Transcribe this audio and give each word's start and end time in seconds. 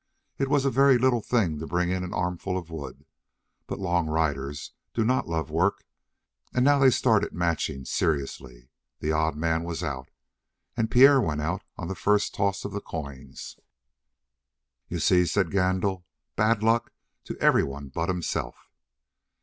It 0.39 0.47
was 0.47 0.65
a 0.65 0.71
very 0.71 0.97
little 0.97 1.21
thing 1.21 1.59
to 1.59 1.67
bring 1.67 1.91
in 1.91 2.03
an 2.03 2.11
armful 2.11 2.57
of 2.57 2.69
that 2.69 2.73
wood, 2.73 3.05
but 3.67 3.77
long 3.77 4.07
riders 4.07 4.71
do 4.95 5.05
not 5.05 5.27
love 5.27 5.51
work, 5.51 5.85
and 6.55 6.65
now 6.65 6.79
they 6.79 6.89
started 6.89 7.29
the 7.29 7.35
matching 7.35 7.85
seriously. 7.85 8.71
The 8.97 9.11
odd 9.11 9.35
man 9.35 9.63
was 9.63 9.83
out, 9.83 10.09
and 10.75 10.89
Pierre 10.89 11.21
went 11.21 11.41
out 11.41 11.61
on 11.77 11.87
the 11.87 11.93
first 11.93 12.33
toss 12.33 12.65
of 12.65 12.71
the 12.71 12.81
coins. 12.81 13.59
"You 14.87 14.97
see," 14.97 15.23
said 15.23 15.51
Gandil. 15.51 16.03
"Bad 16.35 16.63
luck 16.63 16.91
to 17.25 17.37
everyone 17.37 17.89
but 17.89 18.09
himself." 18.09 18.71